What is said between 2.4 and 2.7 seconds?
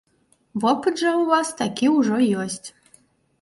ёсць.